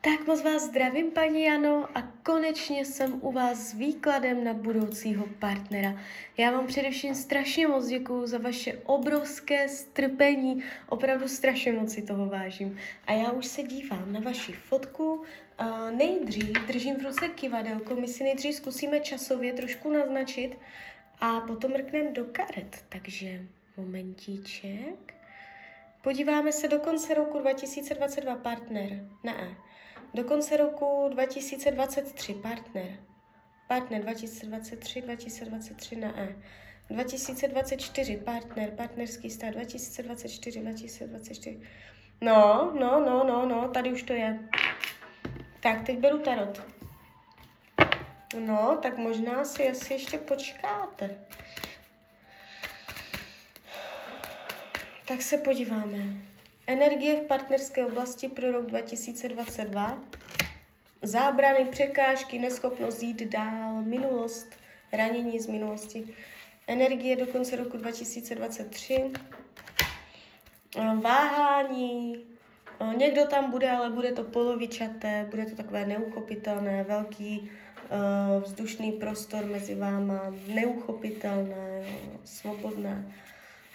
Tak 0.00 0.26
moc 0.26 0.42
vás 0.42 0.62
zdravím, 0.62 1.10
paní 1.10 1.44
Jano, 1.44 1.88
a 1.94 2.02
konečně 2.02 2.84
jsem 2.84 3.18
u 3.22 3.32
vás 3.32 3.58
s 3.58 3.74
výkladem 3.74 4.44
na 4.44 4.54
budoucího 4.54 5.26
partnera. 5.38 6.00
Já 6.36 6.50
vám 6.50 6.66
především 6.66 7.14
strašně 7.14 7.68
moc 7.68 7.86
děkuju 7.86 8.26
za 8.26 8.38
vaše 8.38 8.72
obrovské 8.84 9.68
strpení, 9.68 10.62
opravdu 10.88 11.28
strašně 11.28 11.72
moc 11.72 11.92
si 11.92 12.02
toho 12.02 12.26
vážím. 12.26 12.78
A 13.06 13.12
já 13.12 13.30
už 13.30 13.46
se 13.46 13.62
dívám 13.62 14.12
na 14.12 14.20
vaši 14.20 14.52
fotku. 14.52 15.12
Uh, 15.14 15.90
nejdřív 15.90 16.66
držím 16.66 16.96
v 16.96 17.04
ruce 17.04 17.28
kivadelko, 17.28 17.94
my 17.94 18.08
si 18.08 18.24
nejdřív 18.24 18.54
zkusíme 18.54 19.00
časově 19.00 19.52
trošku 19.52 19.92
naznačit 19.92 20.58
a 21.20 21.40
potom 21.40 21.72
mrkneme 21.72 22.10
do 22.12 22.24
karet. 22.24 22.84
Takže 22.88 23.40
momentíček. 23.76 25.17
Podíváme 26.02 26.52
se 26.52 26.68
do 26.68 26.78
konce 26.78 27.14
roku 27.14 27.38
2022 27.38 28.36
partner. 28.36 29.08
Ne. 29.24 29.56
Do 30.14 30.24
konce 30.24 30.56
roku 30.56 31.08
2023 31.10 32.34
partner. 32.34 32.98
Partner 33.68 34.02
2023, 34.02 35.02
2023 35.02 35.96
na 35.96 36.20
E. 36.20 36.36
2024 36.90 38.16
partner, 38.16 38.70
partnerský 38.70 39.30
stav 39.30 39.50
2024, 39.50 40.60
2024. 40.60 41.60
No, 42.20 42.72
no, 42.80 43.00
no, 43.00 43.24
no, 43.24 43.46
no, 43.46 43.68
tady 43.68 43.92
už 43.92 44.02
to 44.02 44.12
je. 44.12 44.38
Tak, 45.60 45.86
teď 45.86 45.98
beru 45.98 46.18
tarot. 46.18 46.62
No, 48.46 48.78
tak 48.82 48.98
možná 48.98 49.44
si 49.44 49.68
asi 49.68 49.92
ještě 49.92 50.18
počkáte. 50.18 51.18
Tak 55.08 55.22
se 55.22 55.38
podíváme. 55.38 55.98
Energie 56.66 57.16
v 57.16 57.26
partnerské 57.26 57.86
oblasti 57.86 58.28
pro 58.28 58.52
rok 58.52 58.66
2022. 58.66 59.98
Zábrany, 61.02 61.64
překážky, 61.64 62.38
neschopnost 62.38 63.02
jít 63.02 63.22
dál, 63.22 63.82
minulost, 63.82 64.46
ranění 64.92 65.40
z 65.40 65.46
minulosti. 65.46 66.14
Energie 66.66 67.16
do 67.16 67.26
konce 67.26 67.56
roku 67.56 67.76
2023. 67.76 69.10
Váhání. 71.00 72.24
Někdo 72.96 73.26
tam 73.26 73.50
bude, 73.50 73.70
ale 73.70 73.90
bude 73.90 74.12
to 74.12 74.24
polovičaté, 74.24 75.26
bude 75.30 75.46
to 75.46 75.56
takové 75.56 75.86
neuchopitelné, 75.86 76.84
velký 76.84 77.50
uh, 78.30 78.42
vzdušný 78.42 78.92
prostor 78.92 79.44
mezi 79.44 79.74
váma, 79.74 80.34
neuchopitelné, 80.54 81.84
svobodné. 82.24 83.12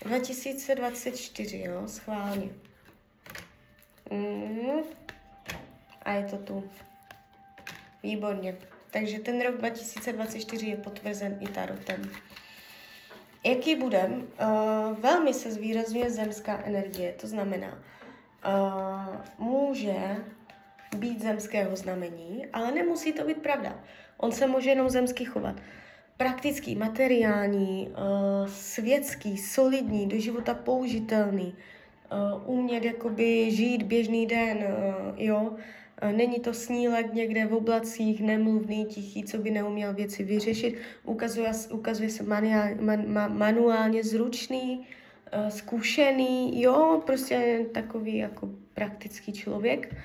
2024, 0.03 1.59
jo, 1.59 1.87
schválně. 1.87 2.49
Mm. 4.11 4.79
A 6.01 6.11
je 6.11 6.23
to 6.23 6.37
tu. 6.37 6.69
Výborně. 8.03 8.57
Takže 8.91 9.19
ten 9.19 9.41
rok 9.41 9.57
2024 9.57 10.67
je 10.67 10.77
potvrzen 10.77 11.37
i 11.41 11.47
tarotem. 11.47 12.11
Jaký 13.45 13.75
bude? 13.75 14.05
Uh, 14.07 14.99
velmi 14.99 15.33
se 15.33 15.51
zvýrazňuje 15.51 16.11
zemská 16.11 16.61
energie, 16.63 17.13
to 17.13 17.27
znamená, 17.27 17.83
uh, 18.47 19.15
může 19.37 20.15
být 20.95 21.21
zemského 21.21 21.75
znamení, 21.75 22.45
ale 22.53 22.71
nemusí 22.71 23.13
to 23.13 23.23
být 23.23 23.41
pravda. 23.41 23.79
On 24.17 24.31
se 24.31 24.47
může 24.47 24.69
jenom 24.69 24.89
zemsky 24.89 25.25
chovat. 25.25 25.55
Praktický, 26.17 26.75
materiální, 26.75 27.89
uh, 27.89 28.47
světský, 28.47 29.37
solidní, 29.37 30.07
do 30.07 30.19
života 30.19 30.53
použitelný, 30.53 31.55
uh, 32.45 32.57
umět 32.59 32.83
jakoby 32.83 33.51
žít 33.51 33.83
běžný 33.83 34.25
den, 34.25 34.57
uh, 34.57 35.21
jo. 35.21 35.53
Není 36.11 36.39
to 36.39 36.53
snílek 36.53 37.13
někde 37.13 37.45
v 37.45 37.53
oblacích, 37.53 38.21
nemluvný, 38.21 38.85
tichý, 38.85 39.23
co 39.23 39.37
by 39.37 39.51
neuměl 39.51 39.93
věci 39.93 40.23
vyřešit. 40.23 40.77
Ukazuje, 41.03 41.51
ukazuje 41.71 42.09
se 42.09 42.23
manuál, 42.23 42.69
man, 42.79 43.07
man, 43.07 43.37
manuálně 43.37 44.03
zručný, 44.03 44.87
zkušený, 45.49 46.61
jo, 46.61 47.01
prostě 47.05 47.65
takový 47.73 48.17
jako 48.17 48.49
praktický 48.73 49.33
člověk. 49.33 49.95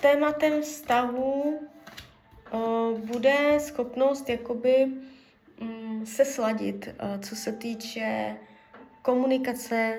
Tématem 0.00 0.62
vztahu 0.62 1.60
bude 2.98 3.60
schopnost 3.60 4.28
jakoby 4.28 4.86
um, 5.60 6.06
se 6.06 6.24
sladit, 6.24 6.86
uh, 6.86 7.20
co 7.20 7.36
se 7.36 7.52
týče 7.52 8.36
komunikace, 9.02 9.98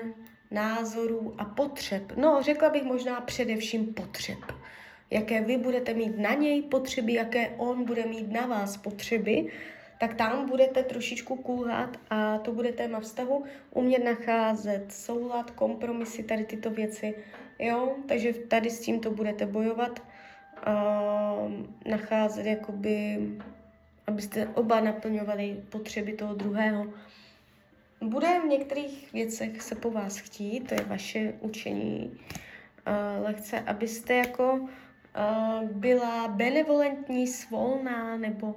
názorů 0.50 1.34
a 1.38 1.44
potřeb. 1.44 2.12
No, 2.16 2.38
řekla 2.42 2.68
bych 2.70 2.82
možná 2.82 3.20
především 3.20 3.94
potřeb. 3.94 4.38
Jaké 5.10 5.40
vy 5.40 5.56
budete 5.56 5.94
mít 5.94 6.18
na 6.18 6.34
něj 6.34 6.62
potřeby, 6.62 7.12
jaké 7.12 7.48
on 7.48 7.84
bude 7.84 8.06
mít 8.06 8.32
na 8.32 8.46
vás 8.46 8.76
potřeby, 8.76 9.52
tak 10.00 10.14
tam 10.14 10.48
budete 10.48 10.82
trošičku 10.82 11.36
kulhat 11.36 11.96
a 12.10 12.38
to 12.38 12.52
bude 12.52 12.72
téma 12.72 13.00
vztahu, 13.00 13.44
umět 13.70 14.04
nacházet 14.04 14.92
soulad, 14.92 15.50
kompromisy, 15.50 16.22
tady 16.22 16.44
tyto 16.44 16.70
věci. 16.70 17.14
Jo, 17.58 17.96
takže 18.06 18.32
tady 18.32 18.70
s 18.70 18.80
tímto 18.80 19.10
budete 19.10 19.46
bojovat, 19.46 20.02
nacházet 21.86 22.46
jakoby, 22.46 23.18
abyste 24.06 24.46
oba 24.46 24.80
naplňovali 24.80 25.62
potřeby 25.68 26.12
toho 26.12 26.34
druhého. 26.34 26.86
Bude 28.00 28.40
v 28.40 28.48
některých 28.48 29.12
věcech 29.12 29.62
se 29.62 29.74
po 29.74 29.90
vás 29.90 30.18
chtít, 30.18 30.68
to 30.68 30.74
je 30.74 30.84
vaše 30.86 31.34
učení 31.40 32.10
uh, 32.10 33.24
lehce, 33.24 33.60
abyste 33.60 34.14
jako 34.14 34.68
byla 35.72 36.28
benevolentní, 36.28 37.26
svolná, 37.26 38.16
nebo 38.16 38.54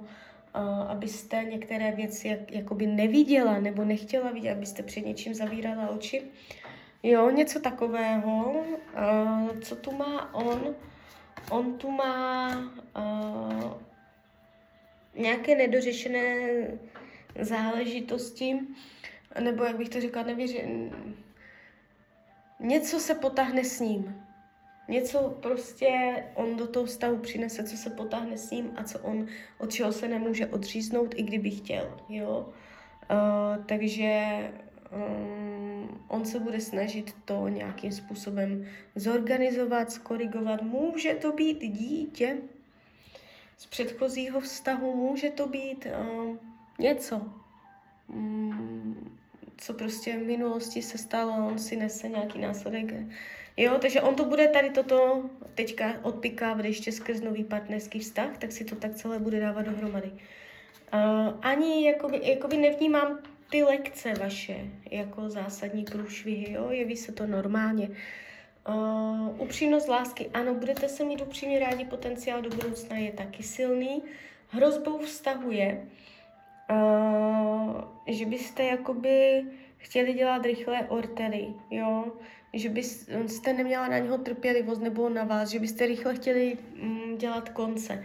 abyste 0.88 1.44
některé 1.44 1.92
věci 1.92 2.28
jak, 2.28 2.52
jakoby 2.52 2.86
neviděla 2.86 3.60
nebo 3.60 3.84
nechtěla 3.84 4.30
vidět, 4.30 4.52
abyste 4.52 4.82
před 4.82 5.06
něčím 5.06 5.34
zavírala 5.34 5.88
oči. 5.88 6.22
Jo, 7.02 7.30
něco 7.30 7.60
takového. 7.60 8.64
Co 9.60 9.76
tu 9.76 9.92
má 9.96 10.34
on? 10.34 10.74
On 11.50 11.78
tu 11.78 11.90
má 11.90 12.56
uh, 12.96 13.72
nějaké 15.14 15.54
nedořešené 15.54 16.48
záležitosti, 17.40 18.58
nebo 19.40 19.64
jak 19.64 19.76
bych 19.76 19.88
to 19.88 20.00
řekla, 20.00 20.22
nevěřím. 20.22 20.90
Něco 22.60 23.00
se 23.00 23.14
potáhne 23.14 23.64
s 23.64 23.80
ním. 23.80 24.24
Něco 24.88 25.38
prostě 25.42 26.14
on 26.34 26.56
do 26.56 26.66
toho 26.66 26.86
stavu 26.86 27.16
přinese, 27.16 27.64
co 27.64 27.76
se 27.76 27.90
potáhne 27.90 28.38
s 28.38 28.50
ním 28.50 28.72
a 28.76 28.84
co 28.84 28.98
on, 28.98 29.26
od 29.58 29.72
čeho 29.72 29.92
se 29.92 30.08
nemůže 30.08 30.46
odříznout, 30.46 31.14
i 31.16 31.22
kdyby 31.22 31.50
chtěl, 31.50 32.00
jo. 32.08 32.48
Uh, 33.10 33.64
takže 33.64 34.24
um, 34.92 36.04
on 36.08 36.24
se 36.24 36.40
bude 36.40 36.60
snažit 36.60 37.14
to 37.24 37.48
nějakým 37.48 37.92
způsobem 37.92 38.66
zorganizovat, 38.94 39.92
skorigovat. 39.92 40.62
Může 40.62 41.14
to 41.14 41.32
být 41.32 41.60
dítě 41.60 42.36
z 43.56 43.66
předchozího 43.66 44.40
vztahu, 44.40 44.96
může 44.96 45.30
to 45.30 45.46
být 45.46 45.86
uh, 45.86 46.36
něco, 46.78 47.22
um, 48.08 49.18
co 49.56 49.74
prostě 49.74 50.18
v 50.18 50.26
minulosti 50.26 50.82
se 50.82 50.98
stalo, 50.98 51.48
on 51.48 51.58
si 51.58 51.76
nese 51.76 52.08
nějaký 52.08 52.38
následek. 52.38 52.94
Jo, 53.56 53.78
takže 53.80 54.00
on 54.00 54.14
to 54.14 54.24
bude 54.24 54.48
tady 54.48 54.70
toto 54.70 55.30
teďka 55.54 55.94
odpikávat 56.02 56.64
ještě 56.64 56.92
skrz 56.92 57.20
nový 57.20 57.44
partnerský 57.44 57.98
vztah, 57.98 58.38
tak 58.38 58.52
si 58.52 58.64
to 58.64 58.76
tak 58.76 58.94
celé 58.94 59.18
bude 59.18 59.40
dávat 59.40 59.62
dohromady. 59.62 60.10
Uh, 60.94 61.38
ani 61.42 61.86
jakoby, 61.86 62.20
jakoby 62.22 62.56
nevnímám 62.56 63.18
ty 63.50 63.62
lekce 63.62 64.14
vaše 64.14 64.56
jako 64.90 65.30
zásadní 65.30 65.84
průšvihy, 65.84 66.52
jo, 66.52 66.70
jeví 66.70 66.96
se 66.96 67.12
to 67.12 67.26
normálně. 67.26 67.88
Uh, 68.68 69.40
upřímnost 69.40 69.88
lásky, 69.88 70.30
ano, 70.34 70.54
budete 70.54 70.88
se 70.88 71.04
mít 71.04 71.22
upřímně 71.22 71.58
rádi, 71.58 71.84
potenciál 71.84 72.42
do 72.42 72.50
budoucna 72.50 72.96
je 72.96 73.12
taky 73.12 73.42
silný. 73.42 74.02
Hrozbou 74.48 74.98
vztahu 74.98 75.50
je, 75.50 75.86
uh, 76.70 77.80
že 78.06 78.26
byste 78.26 78.64
jakoby 78.64 79.44
chtěli 79.76 80.12
dělat 80.12 80.44
rychlé 80.44 80.86
ortery, 80.88 81.46
jo, 81.70 82.04
že 82.52 82.68
byste 82.68 83.52
neměla 83.52 83.88
na 83.88 83.98
něho 83.98 84.18
trpělivost 84.18 84.80
nebo 84.80 85.08
na 85.08 85.24
vás, 85.24 85.48
že 85.48 85.58
byste 85.58 85.86
rychle 85.86 86.14
chtěli 86.14 86.58
mm, 86.82 87.16
dělat 87.18 87.48
konce 87.48 88.04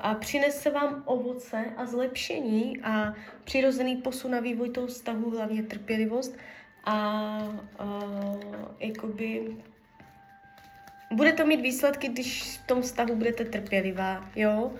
a 0.00 0.14
přinese 0.14 0.70
vám 0.70 1.02
ovoce 1.06 1.64
a 1.76 1.86
zlepšení 1.86 2.80
a 2.82 3.14
přirozený 3.44 3.96
posun 3.96 4.34
a 4.34 4.40
vývoj 4.40 4.70
toho 4.70 4.86
vztahu, 4.86 5.30
hlavně 5.30 5.62
trpělivost 5.62 6.36
a, 6.84 6.94
a 7.78 8.02
jakoby 8.80 9.56
bude 11.12 11.32
to 11.32 11.46
mít 11.46 11.60
výsledky, 11.60 12.08
když 12.08 12.42
v 12.42 12.66
tom 12.66 12.82
vztahu 12.82 13.16
budete 13.16 13.44
trpělivá, 13.44 14.30
jo. 14.36 14.72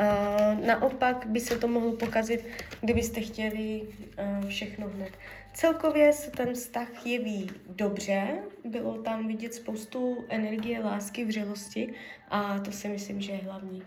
Uh, 0.00 0.66
naopak 0.66 1.26
by 1.26 1.40
se 1.40 1.58
to 1.58 1.68
mohlo 1.68 1.92
pokazit, 1.92 2.44
kdybyste 2.80 3.20
chtěli 3.20 3.82
uh, 3.82 4.48
všechno 4.48 4.88
hned. 4.88 5.12
Celkově 5.54 6.12
se 6.12 6.30
ten 6.30 6.54
vztah 6.54 7.06
jeví 7.06 7.50
dobře, 7.68 8.38
bylo 8.64 9.02
tam 9.02 9.26
vidět 9.28 9.54
spoustu 9.54 10.24
energie, 10.28 10.80
lásky, 10.80 11.24
vřelosti 11.24 11.94
a 12.28 12.58
to 12.58 12.72
si 12.72 12.88
myslím, 12.88 13.20
že 13.20 13.32
je 13.32 13.38
hlavní. 13.38 13.82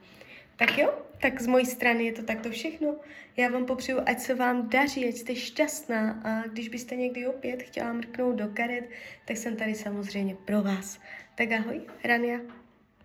Tak 0.63 0.77
jo, 0.77 0.93
tak 1.21 1.41
z 1.41 1.47
mojí 1.47 1.65
strany 1.65 2.05
je 2.05 2.13
to 2.13 2.23
takto 2.23 2.49
všechno. 2.49 2.95
Já 3.37 3.49
vám 3.49 3.65
popřeju, 3.65 3.99
ať 4.05 4.19
se 4.19 4.35
vám 4.35 4.69
daří, 4.69 5.07
ať 5.07 5.15
jste 5.15 5.35
šťastná 5.35 6.21
a 6.23 6.47
když 6.47 6.69
byste 6.69 6.95
někdy 6.95 7.27
opět 7.27 7.63
chtěla 7.63 7.93
mrknout 7.93 8.35
do 8.35 8.47
karet, 8.53 8.89
tak 9.25 9.37
jsem 9.37 9.55
tady 9.55 9.75
samozřejmě 9.75 10.35
pro 10.35 10.61
vás. 10.61 10.99
Tak 11.35 11.51
ahoj, 11.51 11.81
Rania. 12.03 12.39